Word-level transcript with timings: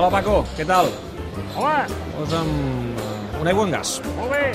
Hola, 0.00 0.08
Paco, 0.08 0.34
què 0.56 0.64
tal? 0.64 0.86
Hola, 1.60 1.82
Posa'm 2.16 2.46
eh, 2.48 3.40
una 3.42 3.50
aigua 3.50 3.66
en 3.66 3.72
gas. 3.74 3.98
molt 4.16 4.30
bé. 4.32 4.46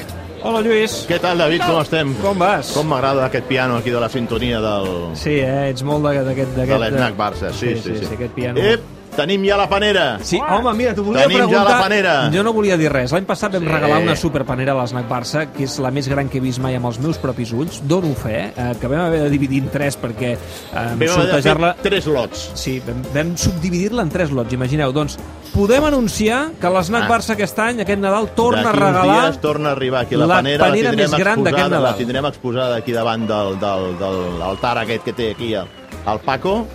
Hola, 0.46 0.62
Lluís. 0.65 0.96
Què 1.10 1.20
tal, 1.21 1.38
David? 1.42 1.62
Com 1.65 1.78
estem? 1.83 2.13
Com 2.21 2.40
vas? 2.42 2.71
Com 2.74 2.88
m'agrada 2.90 3.28
aquest 3.28 3.46
piano 3.50 3.78
aquí 3.78 3.89
de 3.94 4.00
la 4.02 4.10
sintonia 4.10 4.60
del, 4.62 4.89
Sí, 5.18 5.36
eh? 5.42 5.70
ets 5.70 5.84
molt 5.84 6.02
de- 6.05 6.23
d'aquest... 6.23 6.49
de 6.56 6.66
d'aquest- 6.66 6.81
l'Snac 6.96 7.16
Barça. 7.17 7.52
Sí, 7.53 7.76
sí, 7.78 7.94
sí. 7.97 8.06
sí, 8.08 8.13
aquest 8.16 8.34
piano. 8.34 8.60
Ep, 8.60 8.81
tenim 9.16 9.44
ja 9.47 9.58
la 9.58 9.68
panera. 9.70 10.20
Sí, 10.24 10.38
home, 10.40 10.74
mira, 10.78 10.94
t'ho 10.96 11.04
volia 11.04 11.24
Tenim 11.24 11.38
ja 11.40 11.46
preguntar... 11.48 11.72
la 11.76 11.81
panera. 11.81 12.13
Jo 12.34 12.44
no 12.44 12.54
volia 12.54 12.78
dir 12.78 12.92
res. 12.92 13.12
L'any 13.16 13.26
passat 13.26 13.54
vam 13.58 13.63
Sí. 13.66 13.72
regalar 13.72 14.02
una 14.04 14.16
superpanera 14.16 14.74
a 14.76 14.81
l'Snac 14.84 15.08
Barça, 15.10 15.46
que 15.56 15.63
és 15.66 15.78
la 15.80 15.92
més 15.92 16.08
gran 16.12 16.30
que 16.30 16.38
he 16.38 16.41
vist 16.44 16.59
mai 16.59 16.76
amb 16.76 16.86
els 16.91 16.99
meus 16.99 17.17
propis 17.17 17.52
ulls. 17.54 17.81
Dono 17.88 18.13
fe, 18.16 18.52
eh, 18.55 18.72
que 18.80 18.88
vam 18.91 19.05
haver 19.08 19.23
de 19.23 19.30
dividir 19.30 19.63
en 19.63 19.70
tres 19.70 19.98
perquè 19.98 20.34
eh, 20.34 20.38
Vam 20.73 20.94
haver 20.95 21.08
de 21.09 21.13
sortejar-la... 21.16 21.73
fer 21.80 21.90
tres 21.90 22.08
lots. 22.08 22.52
Sí, 22.55 22.81
vam, 22.86 23.02
vam 23.13 23.36
subdividir-la 23.38 24.02
en 24.03 24.09
tres 24.09 24.31
lots, 24.31 24.53
imagineu. 24.53 24.91
Doncs 24.95 25.17
podem 25.53 25.86
anunciar 25.86 26.52
que 26.59 26.70
l'Snac 26.70 27.03
Ah. 27.05 27.09
Barça 27.09 27.34
aquest 27.36 27.59
any, 27.59 27.80
aquest 27.81 28.00
Nadal, 28.02 28.30
torna 28.36 28.70
a 28.70 28.73
regalar... 28.73 29.22
dies 29.31 29.41
torna 29.41 29.70
a 29.70 29.72
arribar 29.73 30.02
aquí 30.02 30.16
la, 30.16 30.25
la 30.27 30.36
panera. 30.41 30.66
panera 30.66 30.91
la 30.91 30.97
més 30.97 31.11
gran 31.16 31.44
d'aquest 31.44 31.70
Nadal. 31.70 31.84
La 31.84 31.95
tindrem 31.95 32.25
exposada 32.25 32.75
aquí 32.77 32.91
davant 32.91 33.27
del, 33.27 33.59
del, 33.59 33.97
del 34.00 34.41
altar 34.41 34.77
aquest 34.81 35.03
que 35.05 35.13
té 35.13 35.31
aquí 35.31 35.53
el, 35.53 35.67
el 36.08 36.20
Paco. 36.26 36.66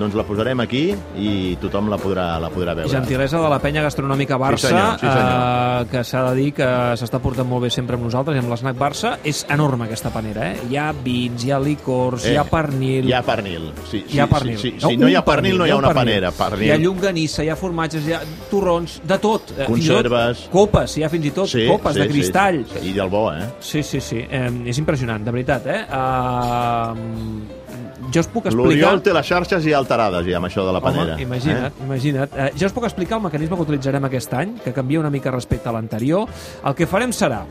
Doncs 0.00 0.14
la 0.16 0.22
posarem 0.24 0.56
aquí 0.62 0.94
i 1.20 1.30
tothom 1.60 1.90
la 1.92 1.98
podrà, 2.00 2.38
la 2.40 2.48
podrà 2.48 2.72
veure. 2.72 2.88
Gentilesa 2.88 3.36
de 3.42 3.48
la 3.52 3.58
penya 3.60 3.82
gastronòmica 3.84 4.38
Barça, 4.40 4.56
Sí, 4.62 4.70
senyor, 4.70 4.94
sí, 4.96 5.04
senyor. 5.04 5.82
Eh, 5.82 5.88
que 5.90 6.04
s'ha 6.08 6.22
de 6.30 6.30
dir 6.38 6.46
que 6.56 6.68
s'està 6.96 7.18
portant 7.20 7.44
molt 7.50 7.66
bé 7.66 7.70
sempre 7.74 7.98
amb 7.98 8.06
nosaltres 8.06 8.38
i 8.38 8.40
amb 8.40 8.48
l'Snac 8.48 8.78
Barça. 8.80 9.10
És 9.28 9.42
enorme 9.52 9.84
aquesta 9.90 10.08
panera, 10.14 10.46
eh? 10.54 10.62
Hi 10.70 10.78
ha 10.80 10.86
vins, 11.04 11.44
hi 11.44 11.52
ha 11.52 11.58
licors, 11.60 12.24
Eh, 12.24 12.32
hi 12.32 12.36
ha 12.40 12.46
pernil... 12.48 13.10
Hi 13.10 13.12
ha 13.12 13.20
pernil. 13.26 13.66
Sí, 13.90 14.00
sí, 14.08 14.16
hi 14.16 14.22
ha 14.24 14.26
pernil. 14.30 14.56
Sí, 14.56 14.72
sí, 14.78 14.86
Si 14.88 14.96
no 14.96 15.08
hi 15.10 15.14
ha 15.20 15.24
pernil, 15.26 15.58
no 15.58 15.66
hi 15.68 15.70
ha 15.70 15.76
un 15.76 15.84
una 15.84 15.92
pernil. 15.92 16.14
panera. 16.14 16.32
Pernil. 16.32 16.66
Hi 16.68 16.70
ha 16.70 16.78
llonganissa, 16.80 17.44
hi 17.44 17.50
ha 17.52 17.56
formatges, 17.60 18.08
hi 18.08 18.16
ha 18.16 18.22
torrons, 18.48 19.02
de 19.04 19.18
tot. 19.18 19.50
Eh, 19.50 19.54
i 19.54 19.58
tot 19.60 19.74
Conserves. 19.74 20.46
Copes, 20.50 20.96
hi 20.96 21.04
ha 21.04 21.10
fins 21.12 21.26
i 21.28 21.30
tot 21.42 21.58
copes 21.68 21.94
de 22.00 22.08
cristall. 22.08 22.64
Sí, 22.64 22.78
sí. 22.80 22.88
I 22.88 22.92
del 22.96 23.08
bo, 23.12 23.26
eh? 23.34 23.44
Sí, 23.60 23.82
sí, 23.82 24.00
sí. 24.00 24.24
Eh, 24.30 24.48
és 24.64 24.78
impressionant, 24.80 25.20
de 25.28 25.30
veritat, 25.30 25.66
eh? 25.66 25.82
Uh, 25.92 26.96
jo 28.08 28.20
us 28.22 28.28
puc 28.32 28.46
explicar... 28.48 28.70
L'Oriol 28.70 29.02
té 29.04 29.14
les 29.14 29.26
xarxes 29.28 29.64
ja 29.64 29.78
alterades, 29.78 30.26
ja, 30.26 30.38
amb 30.40 30.48
això 30.48 30.64
de 30.66 30.74
la 30.76 30.80
panera. 30.84 31.16
Home, 31.16 31.26
imagina't, 31.26 31.72
eh? 31.72 31.84
imagina't. 31.86 32.36
Eh, 32.36 32.50
ja 32.58 32.70
us 32.70 32.76
puc 32.76 32.86
explicar 32.88 33.18
el 33.20 33.26
mecanisme 33.26 33.58
que 33.58 33.66
utilitzarem 33.68 34.08
aquest 34.08 34.34
any, 34.40 34.56
que 34.64 34.72
canvia 34.76 35.02
una 35.02 35.12
mica 35.12 35.32
respecte 35.34 35.68
a 35.68 35.74
l'anterior. 35.76 36.30
El 36.64 36.78
que 36.78 36.88
farem 36.90 37.12
serà, 37.16 37.42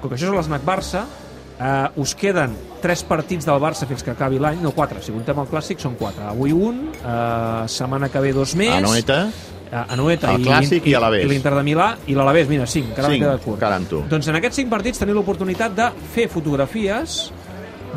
com 0.00 0.10
que 0.10 0.18
això 0.18 0.30
és 0.30 0.36
l'Snac 0.38 0.66
Barça, 0.66 1.06
eh, 1.54 2.02
us 2.02 2.14
queden 2.18 2.54
tres 2.82 3.04
partits 3.06 3.46
del 3.46 3.62
Barça 3.62 3.86
fins 3.88 4.02
que 4.04 4.12
acabi 4.12 4.42
l'any, 4.42 4.60
no 4.62 4.74
quatre, 4.76 5.02
si 5.02 5.14
comptem 5.14 5.38
el 5.44 5.50
clàssic 5.50 5.82
són 5.82 5.94
quatre. 6.00 6.26
Avui 6.34 6.52
un, 6.52 6.88
eh, 6.98 7.68
setmana 7.70 8.10
que 8.10 8.20
ve 8.24 8.32
dos 8.36 8.56
més... 8.58 8.74
A 8.74 8.82
Noeta, 8.84 9.24
a 9.74 9.86
Anoeta 9.94 10.34
El 10.34 10.44
Clàssic 10.44 10.86
i 10.86 10.94
Alavés. 10.94 11.24
i 11.24 11.28
l'Inter 11.30 11.54
de 11.56 11.62
Milà 11.66 11.88
i 12.06 12.14
l'Alavés, 12.14 12.46
mira, 12.50 12.66
cinc, 12.70 12.92
encara 12.92 13.08
m'he 13.08 13.16
Cinc, 13.16 13.24
quedat 13.24 13.42
curt. 13.42 14.10
Doncs 14.10 14.28
en 14.30 14.38
aquests 14.38 14.60
cinc 14.60 14.70
partits 14.70 15.00
teniu 15.02 15.16
l'oportunitat 15.18 15.74
de 15.74 15.88
fer 16.14 16.28
fotografies 16.30 17.32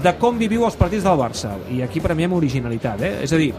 de 0.03 0.14
com 0.22 0.38
viviu 0.38 0.66
els 0.67 0.78
partits 0.78 1.06
del 1.06 1.17
Barça. 1.20 1.56
I 1.73 1.81
aquí 1.86 2.02
premiem 2.03 2.34
originalitat, 2.38 3.02
eh? 3.02 3.14
És 3.26 3.34
a 3.34 3.40
dir, 3.42 3.52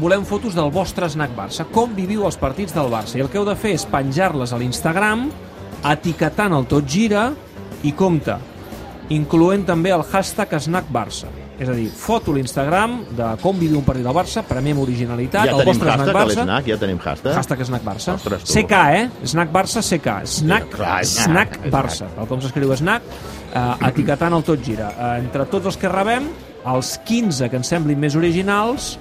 volem 0.00 0.24
fotos 0.28 0.54
del 0.54 0.70
vostre 0.74 1.08
snack 1.10 1.34
Barça, 1.36 1.66
com 1.70 1.94
viviu 1.96 2.24
els 2.28 2.38
partits 2.40 2.74
del 2.76 2.90
Barça. 2.92 3.18
I 3.18 3.24
el 3.24 3.30
que 3.30 3.38
heu 3.40 3.46
de 3.48 3.56
fer 3.58 3.74
és 3.78 3.86
penjar-les 3.90 4.52
a 4.52 4.58
l'Instagram, 4.60 5.28
etiquetant 5.90 6.56
el 6.56 6.66
Tot 6.70 6.88
Gira 6.88 7.30
i 7.86 7.92
compte, 7.96 8.36
incloent 9.10 9.64
també 9.66 9.94
el 9.94 10.04
hashtag 10.06 10.58
Snack 10.60 10.90
Barça. 10.92 11.30
És 11.60 11.68
a 11.68 11.74
dir, 11.76 11.90
foto 11.92 12.32
l'Instagram 12.32 13.02
de 13.12 13.26
com 13.42 13.58
viviu 13.60 13.82
un 13.82 13.84
partit 13.84 14.06
del 14.06 14.14
Barça, 14.16 14.40
premiem 14.48 14.78
originalitat, 14.80 15.50
ja 15.50 15.58
el 15.58 15.66
vostre 15.68 15.90
hashtag 15.90 16.06
snack 16.06 16.16
Barça. 16.16 16.44
l'Snac, 16.46 16.70
ja 16.70 16.78
tenim 16.80 17.00
hashtag. 17.04 17.34
Hashtag 17.36 17.64
Snack 17.68 17.84
Barça. 17.84 18.14
Ostres, 18.16 18.46
tu. 18.46 18.54
CK, 18.54 18.78
eh? 18.96 19.10
Snack 19.28 19.52
Barça, 19.52 19.82
CK. 19.84 20.14
Snack, 20.38 20.70
clar, 20.72 21.04
snack 21.04 21.58
snack. 21.58 21.74
Barça. 21.74 22.08
Tal 22.16 22.30
com 22.30 22.40
s'escriu 22.40 22.72
Snack, 22.72 23.04
eh, 23.54 23.88
etiquetant 23.88 24.34
el 24.38 24.44
tot 24.46 24.62
gira. 24.64 24.90
Eh, 24.96 25.16
entre 25.24 25.46
tots 25.50 25.66
els 25.72 25.76
que 25.80 25.88
rebem, 25.88 26.28
els 26.70 26.98
15 27.08 27.48
que 27.50 27.56
ens 27.60 27.68
semblin 27.72 27.98
més 28.00 28.16
originals, 28.16 28.94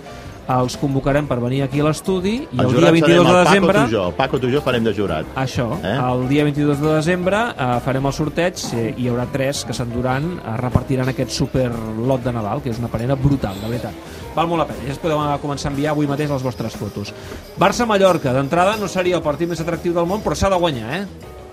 els 0.50 0.74
convocarem 0.82 1.28
per 1.30 1.36
venir 1.38 1.60
aquí 1.62 1.78
a 1.78 1.84
l'estudi 1.86 2.32
i 2.42 2.58
el, 2.58 2.64
El 2.64 2.72
dia 2.72 2.80
jurat 2.80 2.96
22 2.96 3.04
serem 3.06 3.28
de 3.28 3.34
desembre... 3.44 3.74
Paco, 3.76 3.86
tu 3.86 3.94
jo. 3.94 4.06
Paco, 4.18 4.40
tu 4.42 4.50
jo 4.50 4.62
farem 4.66 4.84
de 4.88 4.94
jurat. 4.98 5.28
Això, 5.38 5.68
Eh? 5.86 5.92
el 5.94 6.24
dia 6.32 6.44
22 6.48 6.80
de 6.82 6.94
desembre 6.96 7.42
eh, 7.54 7.68
farem 7.86 8.08
el 8.10 8.16
sorteig 8.18 8.64
eh, 8.74 8.88
i 8.98 9.04
hi 9.04 9.12
haurà 9.12 9.28
tres 9.30 9.62
que 9.70 9.76
s'enduran, 9.78 10.26
eh, 10.42 10.56
repartiran 10.58 11.12
aquest 11.14 11.36
super 11.38 11.68
lot 12.02 12.24
de 12.26 12.34
Nadal, 12.34 12.64
que 12.66 12.72
és 12.74 12.80
una 12.82 12.90
panera 12.90 13.14
brutal, 13.14 13.62
de 13.62 13.70
veritat. 13.70 13.94
Val 14.34 14.50
molt 14.50 14.64
la 14.64 14.68
pena, 14.72 14.82
ja 14.88 14.96
es 14.96 14.98
podeu 15.04 15.22
eh, 15.22 15.38
començar 15.44 15.70
a 15.70 15.74
enviar 15.76 15.94
avui 15.94 16.10
mateix 16.10 16.34
les 16.34 16.42
vostres 16.50 16.74
fotos. 16.82 17.14
Barça-Mallorca, 17.62 18.34
d'entrada 18.34 18.74
no 18.82 18.88
seria 18.90 19.22
el 19.22 19.22
partit 19.22 19.50
més 19.54 19.62
atractiu 19.62 19.94
del 19.94 20.10
món, 20.10 20.24
però 20.26 20.34
s'ha 20.34 20.50
de 20.50 20.58
guanyar, 20.58 21.04
eh? 21.04 21.06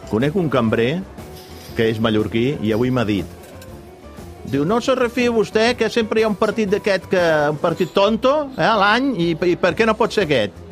Conec 0.09 0.37
un 0.41 0.49
cambrer 0.49 1.03
que 1.77 1.91
és 1.93 2.01
mallorquí 2.01 2.57
i 2.65 2.73
avui 2.73 2.91
m'ha 2.91 3.05
dit 3.09 3.25
Diu, 4.47 4.63
no 4.65 4.77
se 4.81 4.95
refia 4.95 5.33
vostè 5.35 5.73
que 5.75 5.89
sempre 5.91 6.21
hi 6.21 6.25
ha 6.25 6.29
un 6.31 6.37
partit 6.39 6.71
d'aquest, 6.71 7.09
que 7.11 7.23
un 7.51 7.57
partit 7.59 7.91
tonto 7.93 8.35
eh, 8.57 8.63
a 8.63 8.77
l'any, 8.79 9.09
i, 9.19 9.33
i 9.51 9.57
per 9.59 9.73
què 9.75 9.85
no 9.89 9.97
pot 9.99 10.15
ser 10.15 10.23
aquest? 10.29 10.63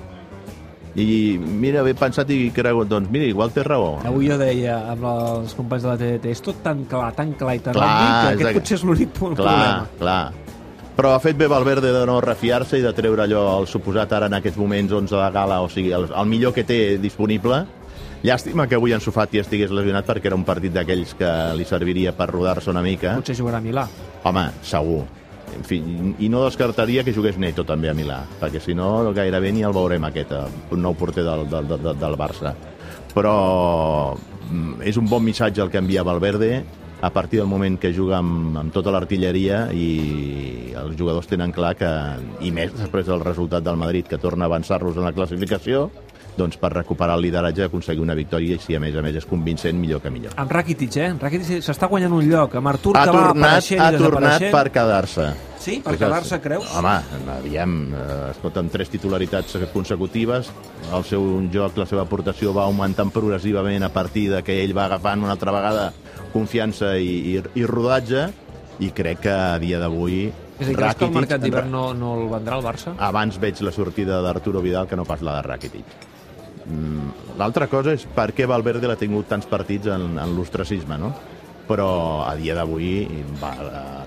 I 0.94 1.34
mira, 1.42 1.82
he 1.82 1.94
pensat 1.98 2.28
i 2.30 2.52
cregut, 2.54 2.86
doncs 2.86 3.10
mira, 3.10 3.26
igual 3.26 3.50
té 3.50 3.64
raó. 3.66 3.96
Avui 4.06 4.28
jo 4.30 4.36
deia 4.38 4.76
amb 4.92 5.02
els 5.10 5.56
companys 5.58 5.82
de 5.82 5.90
la 5.90 5.96
TDT, 5.98 6.30
és 6.36 6.42
tot 6.46 6.60
tan 6.62 6.84
clar, 6.86 7.08
tan 7.18 7.32
clar 7.34 7.56
i 7.58 7.62
tan 7.64 7.74
Clar, 7.74 7.88
obvi 7.90 8.06
que 8.12 8.28
aquest 8.36 8.50
aqu- 8.52 8.60
potser 8.60 8.76
és 8.78 8.84
l'únic 8.86 9.10
punt 9.18 9.34
Clar, 9.34 9.48
problema. 9.48 9.88
clar. 9.98 10.22
Però 10.94 11.10
ha 11.16 11.18
fet 11.18 11.34
bé 11.36 11.48
Valverde 11.50 11.90
de 11.90 12.04
no 12.06 12.20
refiar-se 12.22 12.78
i 12.78 12.84
de 12.86 12.92
treure 12.94 13.24
allò, 13.26 13.42
el 13.58 13.66
suposat 13.66 14.12
ara 14.14 14.28
en 14.30 14.38
aquests 14.38 14.56
moments 14.62 14.92
11 14.94 15.16
de 15.18 15.30
gala, 15.34 15.58
o 15.62 15.68
sigui, 15.68 15.90
el, 15.98 16.06
el 16.14 16.30
millor 16.30 16.54
que 16.54 16.62
té 16.62 16.78
disponible. 17.02 17.64
Llàstima 18.24 18.64
que 18.64 18.78
avui 18.78 18.94
en 18.96 19.02
Sofati 19.04 19.36
estigués 19.36 19.72
lesionat 19.74 20.06
perquè 20.08 20.30
era 20.30 20.36
un 20.38 20.46
partit 20.48 20.72
d'aquells 20.72 21.10
que 21.18 21.28
li 21.58 21.66
serviria 21.68 22.14
per 22.16 22.30
rodar-se 22.30 22.70
una 22.72 22.80
mica. 22.80 23.18
Potser 23.18 23.36
jugarà 23.36 23.58
a 23.60 23.64
Milà. 23.64 23.82
Home, 24.24 24.44
segur. 24.64 25.02
En 25.52 25.66
fi, 25.68 25.76
i 26.24 26.30
no 26.32 26.40
descartaria 26.46 27.04
que 27.04 27.12
jugués 27.12 27.36
Neto 27.36 27.66
també 27.68 27.90
a 27.90 27.94
Milà, 27.94 28.22
perquè 28.40 28.62
si 28.64 28.72
no 28.74 29.12
gairebé 29.12 29.52
ni 29.52 29.60
el 29.68 29.76
veurem 29.76 30.08
aquest, 30.08 30.32
eh, 30.32 30.62
un 30.72 30.80
nou 30.82 30.96
porter 30.96 31.26
del, 31.26 31.44
del, 31.52 31.68
del, 31.68 31.90
del 32.00 32.16
Barça. 32.16 32.54
Però 33.12 33.34
mm, 34.16 34.80
és 34.88 34.96
un 34.96 35.12
bon 35.12 35.22
missatge 35.22 35.60
el 35.60 35.68
que 35.68 35.84
envia 35.84 36.06
Valverde 36.08 36.64
a 37.04 37.12
partir 37.12 37.42
del 37.42 37.52
moment 37.52 37.76
que 37.76 37.92
juga 37.92 38.22
amb, 38.22 38.56
amb 38.56 38.72
tota 38.72 38.94
l'artilleria 38.94 39.66
i 39.76 40.72
els 40.80 40.96
jugadors 40.96 41.28
tenen 41.28 41.52
clar 41.52 41.74
que, 41.76 41.92
i 42.40 42.56
més 42.56 42.72
després 42.72 43.04
del 43.04 43.20
resultat 43.20 43.68
del 43.68 43.76
Madrid, 43.76 44.08
que 44.08 44.16
torna 44.16 44.48
a 44.48 44.52
avançar-los 44.54 44.96
en 44.96 45.04
la 45.04 45.12
classificació, 45.12 45.90
doncs 46.36 46.56
per 46.58 46.72
recuperar 46.74 47.14
el 47.16 47.22
lideratge 47.22 47.64
aconseguir 47.68 48.02
una 48.02 48.14
victòria 48.18 48.56
i 48.56 48.58
si 48.58 48.74
a 48.74 48.80
més 48.82 48.94
a 48.96 49.02
més 49.02 49.14
és 49.20 49.26
convincent, 49.26 49.78
millor 49.78 50.00
que 50.02 50.10
millor. 50.10 50.32
Amb 50.36 50.50
Rakitic, 50.50 50.96
eh? 50.96 51.12
Rakitic 51.20 51.62
s'està 51.62 51.86
guanyant 51.88 52.12
un 52.12 52.28
lloc. 52.28 52.54
Amb 52.58 52.68
Artur, 52.72 52.96
Ha 52.96 53.04
que 53.04 53.12
va 53.14 53.26
tornat, 53.28 53.44
apareixent 53.46 53.80
ha 53.80 53.90
i 53.92 53.98
tornat 53.98 54.46
per 54.50 54.64
quedar-se. 54.74 55.28
Sí? 55.64 55.78
Per 55.84 55.94
quedar-se, 55.96 56.40
creus? 56.44 56.66
Home, 56.76 56.96
aviam, 57.38 57.76
eh, 57.94 58.30
escolta, 58.34 58.60
amb 58.60 58.70
tres 58.72 58.90
titularitats 58.92 59.56
consecutives, 59.72 60.50
el 60.92 61.04
seu 61.08 61.22
joc, 61.52 61.78
la 61.80 61.86
seva 61.86 62.02
aportació 62.02 62.52
va 62.52 62.64
augmentant 62.68 63.10
progressivament 63.14 63.82
a 63.86 63.88
partir 63.94 64.28
de 64.30 64.42
que 64.44 64.58
ell 64.64 64.74
va 64.76 64.84
agafant 64.90 65.22
una 65.24 65.32
altra 65.38 65.52
vegada 65.54 65.86
confiança 66.34 66.96
i, 66.98 67.36
i, 67.36 67.42
i 67.60 67.64
rodatge, 67.64 68.26
i 68.82 68.90
crec 68.90 69.20
que 69.22 69.30
a 69.32 69.58
dia 69.62 69.78
d'avui 69.78 70.24
És 70.58 70.66
a 70.66 70.68
dir, 70.68 70.76
creus 70.76 70.94
que 70.98 71.04
el 71.06 71.10
Rakitic- 71.10 71.14
mercat 71.20 71.40
d'hivern 71.42 71.70
no, 71.70 71.84
no 71.94 72.14
el 72.18 72.28
vendrà 72.28 72.58
el 72.58 72.64
Barça? 72.66 72.92
abans 72.98 73.38
veig 73.40 73.60
la 73.62 73.72
sortida 73.72 74.20
d'Arturo 74.22 74.60
Vidal 74.60 74.88
que 74.90 74.96
no 74.98 75.04
pas 75.06 75.22
la 75.22 75.36
de 75.36 75.42
Rakitic. 75.48 75.84
Mm, 76.66 77.36
L'altra 77.36 77.66
cosa 77.68 77.92
és 77.92 78.06
per 78.14 78.30
què 78.32 78.46
Valverde 78.48 78.88
l'ha 78.88 78.96
tingut 78.96 79.26
tants 79.28 79.46
partits 79.50 79.86
en, 79.92 80.14
en 80.18 80.34
l'ostracisme, 80.36 80.96
no? 80.98 81.12
Però 81.68 82.24
a 82.28 82.34
dia 82.36 82.54
d'avui 82.56 83.02
eh, 83.04 83.24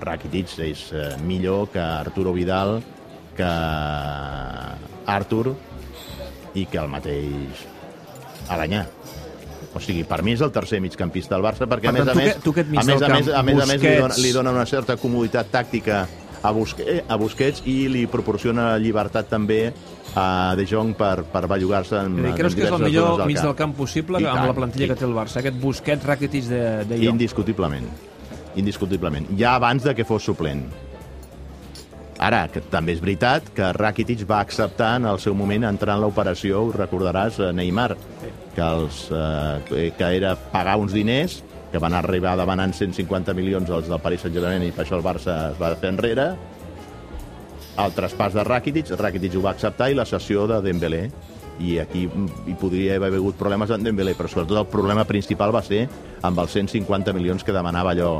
Rakitic 0.02 0.52
és 0.66 0.84
eh, 0.94 1.08
millor 1.26 1.68
que 1.72 1.80
Arturo 1.82 2.32
Vidal, 2.34 2.78
que 3.38 3.48
Artur 5.06 5.54
i 6.58 6.66
que 6.66 6.78
el 6.80 6.88
mateix 6.90 7.64
Alanyà. 8.50 8.84
O 9.76 9.80
sigui, 9.84 10.02
per 10.08 10.22
mi 10.24 10.32
és 10.34 10.40
el 10.42 10.50
tercer 10.54 10.80
migcampista 10.80 11.34
del 11.36 11.44
Barça, 11.44 11.66
perquè 11.68 11.90
Per 11.90 11.92
a 11.92 11.96
més 11.98 12.06
tant, 12.06 12.10
a 12.10 12.14
tu 12.14 12.18
més, 12.22 12.32
que- 12.34 12.40
tu 12.46 12.52
que 12.56 12.60
et 12.64 12.70
mig 12.72 12.80
a 12.80 12.84
més, 12.88 13.02
a 13.02 13.08
més, 13.12 13.28
a 13.28 13.42
més, 13.42 13.60
a 13.62 13.66
més 13.68 13.82
li, 13.82 13.96
dona, 14.00 14.14
li 14.24 14.32
dona 14.32 14.50
una 14.56 14.66
certa 14.66 14.96
comoditat 14.96 15.50
tàctica 15.52 16.06
a, 16.42 16.50
Busque, 16.52 17.04
a 17.08 17.16
Busquets 17.16 17.62
i 17.66 17.88
li 17.88 18.06
proporciona 18.06 18.76
llibertat 18.78 19.28
també 19.28 19.72
a 20.14 20.54
De 20.56 20.64
Jong 20.66 20.94
per, 20.96 21.24
per 21.32 21.46
bellugar-se 21.50 21.96
en, 22.00 22.18
en 22.24 22.34
creus 22.38 22.54
que 22.54 22.64
és 22.66 22.72
el 22.72 22.82
millor 22.86 23.10
zones 23.16 23.26
mig 23.26 23.40
del 23.42 23.54
camp 23.58 23.74
possible 23.76 24.20
I 24.22 24.26
amb 24.26 24.38
tant, 24.42 24.48
la 24.48 24.54
plantilla 24.56 24.86
i- 24.86 24.88
que 24.88 24.96
té 24.96 25.04
el 25.04 25.14
Barça? 25.16 25.38
Aquest 25.42 25.58
Busquets, 25.60 26.04
Rakitic 26.06 26.44
de, 26.50 26.62
de 26.84 26.96
Jong. 26.98 27.14
Indiscutiblement. 27.16 27.88
Indiscutiblement. 28.56 29.26
Ja 29.38 29.54
abans 29.56 29.82
de 29.84 29.94
que 29.94 30.04
fos 30.08 30.24
suplent. 30.24 30.64
Ara, 32.18 32.48
que 32.50 32.58
també 32.66 32.96
és 32.96 33.00
veritat 33.02 33.46
que 33.54 33.68
Rakitic 33.76 34.24
va 34.26 34.40
acceptar 34.42 34.96
en 34.98 35.04
el 35.06 35.20
seu 35.22 35.36
moment 35.38 35.68
entrar 35.68 35.94
en 35.94 36.02
l'operació, 36.02 36.64
ho 36.66 36.72
recordaràs, 36.74 37.36
eh, 37.38 37.52
Neymar, 37.54 37.92
que, 38.56 38.62
els, 38.64 39.04
eh, 39.14 39.92
que 39.96 40.08
era 40.16 40.32
pagar 40.50 40.78
uns 40.82 40.92
diners 40.96 41.44
que 41.72 41.80
van 41.82 41.94
arribar 41.94 42.36
demanant 42.38 42.72
150 42.74 43.34
milions 43.36 43.70
als 43.70 43.88
del 43.90 44.00
Paris 44.00 44.24
Saint-Germain 44.24 44.64
i 44.64 44.72
per 44.72 44.84
això 44.84 44.96
el 44.98 45.04
Barça 45.04 45.34
es 45.52 45.58
va 45.60 45.74
fer 45.76 45.92
enrere. 45.92 46.28
El 47.78 47.94
traspàs 47.94 48.34
de 48.34 48.44
Rakitic, 48.46 48.94
Rakitic 48.98 49.36
ho 49.38 49.44
va 49.44 49.52
acceptar 49.54 49.90
i 49.90 49.98
la 49.98 50.06
cessió 50.08 50.46
de 50.50 50.62
Dembélé 50.64 51.04
i 51.58 51.78
aquí 51.82 52.06
hi 52.06 52.54
podria 52.58 52.96
haver 52.96 53.12
hagut 53.18 53.38
problemes 53.38 53.70
amb 53.74 53.86
Dembélé, 53.86 54.14
però 54.18 54.30
sobretot 54.30 54.62
el 54.62 54.70
problema 54.70 55.04
principal 55.06 55.54
va 55.54 55.62
ser 55.66 55.84
amb 56.22 56.38
els 56.42 56.54
150 56.54 57.14
milions 57.14 57.44
que 57.44 57.54
demanava 57.54 57.94
allò 57.94 58.12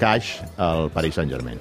cash 0.00 0.40
al 0.56 0.88
Paris 0.90 1.18
Saint-Germain. 1.20 1.60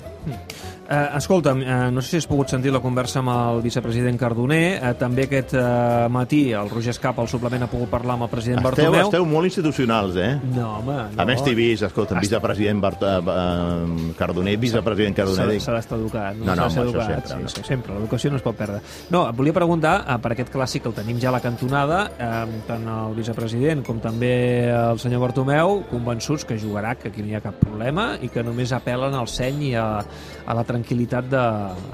Eh, 0.92 1.18
escolta'm, 1.20 1.60
eh, 1.62 1.92
no 1.94 2.02
sé 2.02 2.10
si 2.10 2.18
has 2.18 2.26
pogut 2.26 2.50
sentir 2.50 2.72
la 2.74 2.80
conversa 2.82 3.20
amb 3.20 3.30
el 3.30 3.60
vicepresident 3.62 4.16
Cardoner. 4.18 4.80
Eh, 4.82 4.94
també 4.98 5.28
aquest 5.28 5.52
eh, 5.54 6.08
matí 6.10 6.40
el 6.58 6.70
Roger 6.72 6.90
Escap, 6.96 7.20
al 7.22 7.28
suplement, 7.30 7.62
ha 7.62 7.68
pogut 7.70 7.92
parlar 7.92 8.16
amb 8.16 8.26
el 8.26 8.32
president 8.32 8.58
Esteu, 8.64 8.72
Bartomeu. 8.88 9.06
esteu 9.12 9.28
molt 9.30 9.46
institucionals, 9.46 10.16
eh? 10.18 10.32
No, 10.56 10.80
home, 10.80 10.96
no. 11.14 11.22
A 11.22 11.28
més 11.30 11.44
t'he 11.46 11.54
vist, 11.54 11.84
escolta, 11.86 12.16
Està- 12.16 12.24
vicepresident 12.26 12.82
Bart 12.82 13.04
eh, 13.06 14.14
Cardoner, 14.18 14.56
vicepresident 14.58 15.14
Cardoner... 15.20 15.60
S'ha 15.62 15.76
d'estar 15.78 16.00
educat. 16.00 16.40
No, 16.40 16.48
no, 16.48 16.56
home, 16.56 16.66
això 16.72 16.88
educat, 16.88 17.28
sempre, 17.28 17.52
sí, 17.54 17.60
sí, 17.60 17.68
sempre. 17.68 17.94
L'educació 18.00 18.34
no 18.34 18.42
es 18.42 18.48
pot 18.50 18.58
perdre. 18.58 18.82
No, 19.14 19.28
et 19.30 19.38
volia 19.38 19.54
preguntar, 19.54 19.94
eh, 20.10 20.18
per 20.26 20.34
aquest 20.34 20.50
clàssic 20.58 20.88
que 20.88 20.90
el 20.90 20.98
tenim 20.98 21.22
ja 21.22 21.30
a 21.30 21.36
la 21.38 21.44
cantonada, 21.46 22.02
eh, 22.18 22.64
tant 22.66 22.90
el 22.96 23.14
vicepresident 23.22 23.86
com 23.86 24.02
també 24.02 24.34
el 24.74 24.98
senyor 24.98 25.22
Bartomeu, 25.28 25.84
convençuts 25.94 26.50
que 26.50 26.58
jugarà, 26.58 26.96
que 26.98 27.14
aquí 27.14 27.22
no 27.22 27.30
hi 27.30 27.38
ha 27.38 27.46
cap 27.46 27.62
problema 27.62 28.16
i 28.26 28.34
que 28.34 28.42
només 28.42 28.74
apel·len 28.74 29.14
al 29.14 29.30
seny 29.30 29.68
i 29.70 29.74
a, 29.78 29.88
a 30.02 30.54
la 30.58 30.64
tranquil·litat 30.64 30.78
de, 30.84 31.46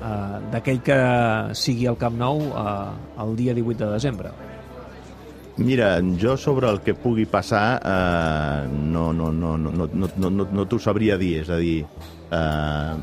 eh, 0.09 0.39
d'aquell 0.51 0.81
que 0.81 0.99
sigui 1.53 1.87
al 1.87 1.97
Camp 1.97 2.17
Nou 2.17 2.41
eh, 2.41 3.21
el 3.23 3.35
dia 3.35 3.53
18 3.53 3.85
de 3.85 3.91
desembre. 3.93 4.31
Mira, 5.57 6.01
jo 6.19 6.35
sobre 6.35 6.69
el 6.69 6.81
que 6.81 6.93
pugui 6.93 7.25
passar 7.25 7.79
eh, 7.79 8.67
no, 8.67 9.13
no, 9.13 9.31
no, 9.31 9.57
no, 9.57 9.71
no, 9.71 9.87
no, 9.93 10.29
no, 10.29 10.47
no, 10.51 10.65
t'ho 10.67 10.79
sabria 10.79 11.15
dir, 11.17 11.37
és 11.45 11.49
a 11.49 11.59
dir, 11.61 11.85
eh, 12.31 12.95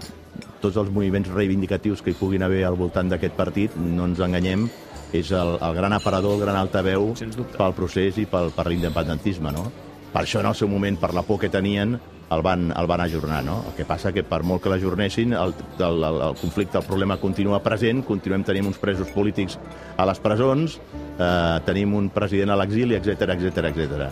tots 0.60 0.76
els 0.76 0.90
moviments 0.92 1.30
reivindicatius 1.32 2.02
que 2.02 2.12
hi 2.12 2.18
puguin 2.18 2.44
haver 2.44 2.66
al 2.68 2.76
voltant 2.76 3.08
d'aquest 3.08 3.38
partit, 3.38 3.76
no 3.76 4.04
ens 4.10 4.20
enganyem, 4.20 4.68
és 5.16 5.32
el, 5.32 5.56
el 5.60 5.74
gran 5.76 5.96
aparador, 5.96 6.36
el 6.36 6.44
gran 6.44 6.58
altaveu 6.60 7.12
pel 7.56 7.74
procés 7.76 8.20
i 8.20 8.26
pel, 8.28 8.52
per 8.54 8.68
l'independentisme, 8.68 9.52
no? 9.52 9.66
Per 10.12 10.22
això 10.26 10.40
en 10.40 10.50
el 10.50 10.56
seu 10.56 10.68
moment, 10.68 10.98
per 11.00 11.14
la 11.16 11.24
por 11.24 11.40
que 11.40 11.48
tenien, 11.52 11.96
el 12.34 12.42
van, 12.42 12.72
el 12.76 12.86
van 12.86 13.02
ajornar, 13.04 13.42
no? 13.44 13.58
El 13.68 13.76
que 13.76 13.86
passa 13.88 14.12
que 14.12 14.24
per 14.26 14.42
molt 14.46 14.62
que 14.64 14.72
l'ajornessin, 14.72 15.34
el, 15.38 15.54
el, 15.78 16.04
el, 16.08 16.20
el 16.28 16.36
conflicte, 16.40 16.78
el 16.80 16.86
problema 16.86 17.18
continua 17.20 17.62
present, 17.64 18.02
continuem 18.06 18.44
tenint 18.46 18.68
uns 18.70 18.80
presos 18.82 19.10
polítics 19.14 19.58
a 19.96 20.06
les 20.08 20.20
presons, 20.22 20.78
eh, 21.18 21.58
tenim 21.66 21.96
un 21.98 22.10
president 22.14 22.54
a 22.54 22.58
l'exili, 22.60 22.98
etc 22.98 23.36
etc 23.36 23.72
etc. 23.72 24.06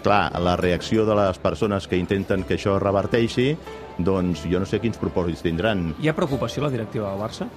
Clar, 0.00 0.22
la 0.40 0.56
reacció 0.56 1.04
de 1.04 1.16
les 1.18 1.38
persones 1.38 1.86
que 1.86 1.98
intenten 2.00 2.46
que 2.48 2.56
això 2.56 2.78
reverteixi, 2.80 3.50
doncs 4.00 4.46
jo 4.48 4.62
no 4.62 4.68
sé 4.68 4.80
quins 4.80 4.96
propòsits 5.00 5.44
tindran. 5.44 5.90
Hi 6.00 6.08
ha 6.08 6.16
preocupació 6.16 6.64
a 6.64 6.68
la 6.68 6.72
directiva 6.72 7.10
del 7.10 7.20
Barça? 7.20 7.50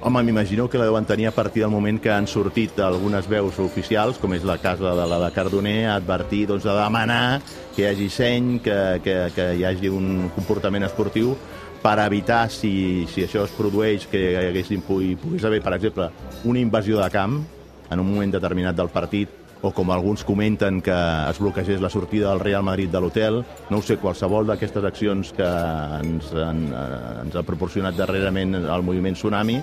Home, 0.00 0.22
m'imagino 0.22 0.68
que 0.70 0.78
la 0.78 0.84
deuen 0.84 1.04
tenir 1.04 1.26
a 1.26 1.32
partir 1.32 1.64
del 1.64 1.72
moment 1.72 1.98
que 1.98 2.10
han 2.14 2.28
sortit 2.30 2.76
algunes 2.78 3.26
veus 3.26 3.56
oficials, 3.58 4.20
com 4.22 4.30
és 4.36 4.44
la 4.46 4.54
casa 4.62 4.92
de 4.94 5.06
la 5.10 5.18
de 5.24 5.30
Cardoner, 5.34 5.88
a 5.90 5.96
advertir, 5.98 6.44
doncs, 6.46 6.68
a 6.70 6.76
demanar 6.76 7.40
que 7.74 7.82
hi 7.82 7.88
hagi 7.88 8.06
seny, 8.08 8.52
que, 8.62 8.76
que, 9.02 9.16
que 9.34 9.48
hi 9.58 9.64
hagi 9.66 9.90
un 9.90 10.28
comportament 10.36 10.86
esportiu 10.86 11.34
per 11.82 11.96
evitar, 12.04 12.44
si, 12.46 13.08
si 13.10 13.26
això 13.26 13.42
es 13.48 13.56
produeix, 13.58 14.06
que 14.06 14.22
hi 14.30 14.46
haguessin, 14.52 14.86
pugui, 14.86 15.16
pogués 15.18 15.48
haver, 15.50 15.60
per 15.66 15.74
exemple, 15.80 16.08
una 16.46 16.62
invasió 16.62 17.02
de 17.02 17.10
camp 17.10 17.40
en 17.90 17.98
un 17.98 18.06
moment 18.06 18.38
determinat 18.38 18.78
del 18.78 18.94
partit, 18.94 19.34
o 19.62 19.72
com 19.74 19.90
alguns 19.90 20.22
comenten 20.22 20.78
que 20.80 20.94
es 20.94 21.40
bloquegés 21.42 21.80
la 21.82 21.90
sortida 21.90 22.30
del 22.30 22.38
Real 22.38 22.62
Madrid 22.62 22.90
de 22.90 23.00
l'hotel. 23.02 23.40
No 23.70 23.80
ho 23.80 23.82
sé, 23.82 23.96
qualsevol 23.98 24.46
d'aquestes 24.46 24.86
accions 24.86 25.32
que 25.34 25.48
ens, 25.98 26.30
en, 26.30 26.68
eh, 26.70 27.22
ens 27.24 27.34
ha 27.34 27.42
proporcionat 27.42 27.98
darrerament 27.98 28.54
el 28.60 28.86
moviment 28.86 29.18
Tsunami, 29.18 29.58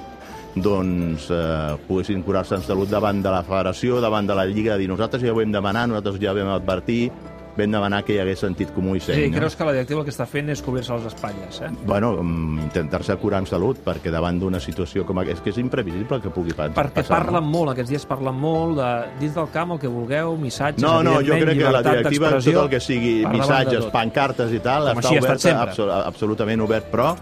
doncs 0.56 1.28
eh, 1.32 1.78
poguessin 1.88 2.24
curar-se 2.24 2.56
en 2.56 2.62
salut 2.64 2.90
davant 2.90 3.22
de 3.24 3.32
la 3.32 3.44
federació, 3.44 4.00
davant 4.02 4.28
de 4.28 4.36
la 4.36 4.46
Lliga, 4.48 4.78
dir 4.80 4.88
nosaltres 4.90 5.22
ja 5.24 5.34
ho 5.34 5.40
vam 5.40 5.52
demanar, 5.52 5.88
nosaltres 5.92 6.20
ja 6.22 6.32
vam 6.34 6.48
advertir, 6.56 7.10
vam 7.56 7.72
demanar 7.72 8.02
que 8.04 8.12
hi 8.16 8.18
hagués 8.20 8.42
sentit 8.44 8.72
comú 8.76 8.98
i 8.98 9.00
Sí, 9.00 9.14
seny. 9.14 9.30
no? 9.32 9.38
creus 9.38 9.56
que 9.56 9.64
la 9.64 9.72
directiva 9.72 10.02
el 10.02 10.06
que 10.06 10.12
està 10.12 10.26
fent 10.28 10.50
és 10.52 10.62
cobrir-se 10.62 10.92
les 10.94 11.06
espatlles, 11.08 11.62
eh? 11.64 11.70
Bueno, 11.88 12.10
mm, 12.22 12.60
intentar-se 12.66 13.16
curar 13.16 13.40
en 13.44 13.48
salut, 13.48 13.78
perquè 13.84 14.12
davant 14.12 14.40
d'una 14.40 14.60
situació 14.60 15.06
com 15.06 15.20
aquesta, 15.20 15.38
és 15.40 15.44
que 15.44 15.50
és 15.52 15.58
imprevisible 15.64 16.20
que 16.22 16.30
pugui 16.36 16.52
pa- 16.54 16.68
passar. 16.70 16.92
Perquè 16.92 17.08
parlen 17.08 17.44
molt, 17.48 17.72
aquests 17.72 17.90
dies 17.90 18.06
parlen 18.06 18.36
molt 18.36 18.76
de 18.78 18.90
dins 19.22 19.36
del 19.36 19.48
camp 19.52 19.72
el 19.72 19.80
que 19.80 19.88
vulgueu, 19.88 20.36
missatges, 20.38 20.82
No, 20.84 21.02
no, 21.04 21.22
jo 21.22 21.34
crec 21.40 21.58
que 21.58 21.72
la 21.72 21.82
directiva, 21.82 22.30
tot 22.40 22.48
el 22.48 22.70
que 22.70 22.80
sigui 22.80 23.26
missatges, 23.26 23.86
pancartes 23.88 24.52
i 24.52 24.60
tal, 24.60 24.90
Com 24.94 25.00
està 25.04 25.18
obert, 25.18 25.46
absol 25.70 25.92
absolutament 26.06 26.62
obert, 26.62 26.92
però 26.92 27.16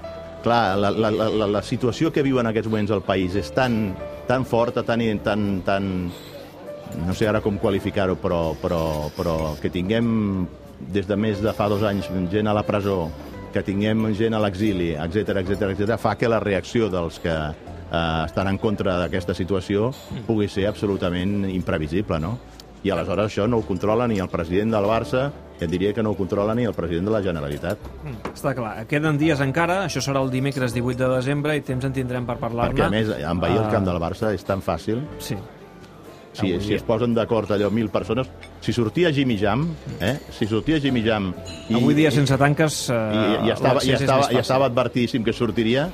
clar, 0.43 0.77
la, 0.77 0.91
la, 0.91 1.09
la, 1.11 1.47
la, 1.47 1.61
situació 1.65 2.11
que 2.13 2.23
viu 2.25 2.39
en 2.41 2.49
aquests 2.51 2.69
moments 2.69 2.93
al 2.93 3.03
país 3.05 3.35
és 3.39 3.49
tan, 3.55 3.95
tan 4.27 4.45
forta, 4.45 4.83
tan, 4.85 5.01
tan, 5.23 5.47
tan 5.65 5.89
no 7.07 7.15
sé 7.17 7.27
ara 7.27 7.41
com 7.41 7.57
qualificar-ho, 7.61 8.17
però, 8.21 8.53
però, 8.61 9.09
però 9.15 9.37
que 9.61 9.71
tinguem 9.73 10.45
des 10.93 11.07
de 11.07 11.17
més 11.17 11.41
de 11.41 11.53
fa 11.55 11.69
dos 11.71 11.83
anys 11.87 12.09
gent 12.31 12.49
a 12.49 12.55
la 12.55 12.65
presó, 12.67 13.07
que 13.53 13.63
tinguem 13.65 14.09
gent 14.17 14.35
a 14.35 14.41
l'exili, 14.43 14.93
etc 14.97 15.39
etc 15.43 15.69
etc, 15.73 15.95
fa 16.01 16.15
que 16.17 16.29
la 16.29 16.41
reacció 16.43 16.89
dels 16.91 17.19
que 17.23 17.33
eh, 17.33 18.23
estan 18.25 18.49
en 18.49 18.59
contra 18.61 18.97
d'aquesta 19.03 19.35
situació 19.37 19.91
pugui 20.27 20.49
ser 20.49 20.67
absolutament 20.69 21.43
imprevisible, 21.51 22.19
no? 22.19 22.37
I 22.83 22.91
aleshores 22.91 23.29
això 23.31 23.45
no 23.47 23.57
ho 23.61 23.63
controla 23.67 24.07
ni 24.11 24.17
el 24.19 24.27
president 24.27 24.73
del 24.75 24.83
Barça, 24.89 25.29
et 25.59 25.69
diria 25.71 25.93
que 25.95 26.03
no 26.03 26.11
ho 26.11 26.17
controla 26.19 26.53
ni 26.55 26.65
el 26.67 26.73
president 26.75 27.05
de 27.07 27.11
la 27.13 27.21
Generalitat. 27.23 27.79
Mm, 28.03 28.33
Està 28.33 28.51
clar. 28.57 28.73
Queden 28.89 29.17
dies 29.17 29.39
encara, 29.39 29.85
això 29.85 30.01
serà 30.03 30.19
el 30.21 30.29
dimecres 30.33 30.73
18 30.75 30.99
de 30.99 31.09
desembre 31.15 31.55
i 31.55 31.61
temps 31.63 31.85
en 31.87 31.93
tindrem 31.95 32.25
per 32.27 32.35
parlar-ne. 32.41 32.73
Perquè, 32.75 32.87
a 32.87 32.91
més, 32.91 33.07
envair 33.23 33.55
el 33.61 33.65
Ah, 33.69 33.71
camp 33.71 33.85
del 33.87 33.99
Barça 34.03 34.33
és 34.35 34.43
tan 34.43 34.61
fàcil. 34.61 34.99
Sí. 35.19 35.37
Si, 36.33 36.47
Avui 36.49 36.59
si 36.63 36.67
dia. 36.73 36.77
es 36.77 36.83
posen 36.83 37.13
d'acord 37.13 37.51
allò 37.53 37.69
mil 37.69 37.89
persones... 37.93 38.27
Si 38.59 38.73
sortia 38.73 39.11
Jimmy 39.13 39.37
Jam, 39.37 39.67
eh? 40.01 40.15
Si 40.33 40.47
sortia 40.49 40.79
Jimmy 40.81 41.03
Jam... 41.05 41.27
I, 41.69 41.75
Avui 41.77 41.93
dia, 41.93 42.09
sense 42.11 42.35
tanques, 42.41 42.89
eh, 42.89 42.93
I, 43.43 43.47
i, 43.47 43.51
estava, 43.53 43.83
i, 43.85 43.91
estava, 43.93 44.31
i 44.33 44.39
estava 44.41 44.65
advertidíssim 44.65 45.23
que 45.23 45.31
sortiria, 45.31 45.91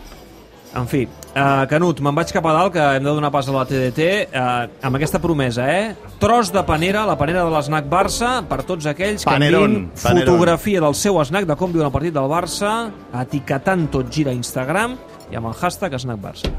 En 0.78 0.86
fi, 0.86 1.08
uh, 1.34 1.66
Canut, 1.66 1.98
me'n 2.06 2.14
vaig 2.14 2.30
cap 2.30 2.46
a 2.46 2.52
dalt, 2.54 2.74
que 2.76 2.84
hem 2.98 3.02
de 3.02 3.10
donar 3.10 3.32
pas 3.34 3.48
a 3.50 3.54
la 3.56 3.64
TDT, 3.66 4.06
uh, 4.30 4.68
amb 4.86 5.00
aquesta 5.00 5.18
promesa, 5.20 5.66
eh? 5.66 5.96
Tros 6.22 6.52
de 6.54 6.62
panera, 6.68 7.08
la 7.10 7.16
panera 7.18 7.42
de 7.48 7.50
l'esnac 7.50 7.88
Barça, 7.90 8.36
per 8.46 8.62
tots 8.70 8.86
aquells 8.86 9.26
que 9.26 9.32
Panerón, 9.32 9.72
enviïn 9.72 9.88
Panerón. 10.04 10.28
fotografia 10.28 10.82
del 10.86 10.94
seu 10.94 11.18
snack, 11.26 11.48
de 11.50 11.56
com 11.58 11.74
viuen 11.74 11.90
el 11.90 11.92
partit 11.96 12.14
del 12.14 12.30
Barça, 12.30 12.92
etiquetant 13.24 13.88
tot 13.90 14.14
gira 14.14 14.30
a 14.30 14.38
Instagram 14.38 14.94
i 15.32 15.36
amb 15.42 15.50
el 15.50 15.58
hashtag 15.58 15.98
snack 15.98 16.22
Barça. 16.22 16.54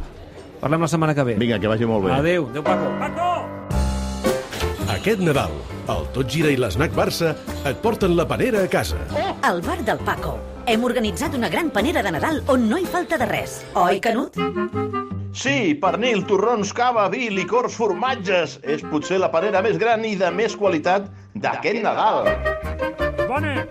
Parlem 0.61 0.83
la 0.83 0.89
setmana 0.91 1.15
que 1.15 1.23
ve. 1.25 1.35
vinga, 1.39 1.61
que 1.61 1.69
vagi 1.71 1.87
molt 1.87 2.05
bé. 2.05 2.13
Adéu. 2.13 2.49
Adéu, 2.51 2.63
Paco. 2.67 2.91
Paco! 2.99 3.40
Aquest 5.01 5.23
Nadal, 5.25 5.55
el 5.89 6.03
Tot 6.13 6.29
Gira 6.29 6.51
i 6.53 6.59
l'Snac 6.61 6.93
Barça 6.93 7.31
et 7.65 7.79
porten 7.81 8.13
la 8.19 8.27
panera 8.29 8.67
a 8.67 8.69
casa. 8.69 8.99
Al 9.49 9.63
bar 9.65 9.79
del 9.87 10.03
Paco. 10.05 10.35
Hem 10.69 10.85
organitzat 10.85 11.33
una 11.39 11.49
gran 11.49 11.71
panera 11.73 12.03
de 12.05 12.13
Nadal 12.13 12.43
on 12.53 12.69
no 12.69 12.77
hi 12.77 12.85
falta 12.85 13.17
de 13.17 13.31
res. 13.31 13.63
Oi, 13.81 13.97
Canut? 14.05 14.37
Sí, 15.33 15.73
pernil, 15.81 16.27
torrons, 16.29 16.75
cava, 16.77 17.09
vi, 17.09 17.31
licors, 17.33 17.81
formatges. 17.81 18.59
És 18.61 18.85
potser 18.93 19.23
la 19.25 19.33
panera 19.33 19.65
més 19.65 19.81
gran 19.81 20.05
i 20.05 20.19
de 20.21 20.29
més 20.37 20.53
qualitat 20.53 21.09
d'aquest 21.33 21.81
Nadal. 21.81 22.29
Bona! 23.25 23.71